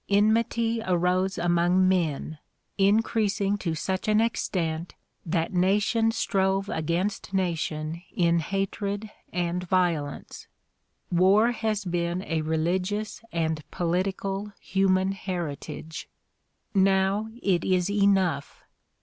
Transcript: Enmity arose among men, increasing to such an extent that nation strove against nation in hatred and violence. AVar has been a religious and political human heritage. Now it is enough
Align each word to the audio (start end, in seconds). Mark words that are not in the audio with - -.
Enmity 0.09 0.81
arose 0.87 1.37
among 1.37 1.87
men, 1.87 2.39
increasing 2.79 3.55
to 3.59 3.75
such 3.75 4.07
an 4.07 4.19
extent 4.19 4.95
that 5.23 5.53
nation 5.53 6.09
strove 6.09 6.69
against 6.69 7.35
nation 7.35 8.01
in 8.11 8.39
hatred 8.39 9.11
and 9.31 9.63
violence. 9.65 10.47
AVar 11.13 11.53
has 11.53 11.85
been 11.85 12.23
a 12.23 12.41
religious 12.41 13.21
and 13.31 13.63
political 13.69 14.51
human 14.59 15.11
heritage. 15.11 16.09
Now 16.73 17.27
it 17.43 17.63
is 17.63 17.91
enough 17.91 18.63